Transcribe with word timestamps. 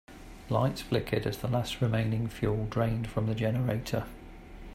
Lights 0.49 0.81
flickered 0.81 1.27
as 1.27 1.37
the 1.37 1.47
last 1.47 1.79
remaining 1.79 2.27
fuel 2.27 2.65
drained 2.65 3.05
from 3.07 3.27
the 3.27 3.35
generator. 3.35 4.07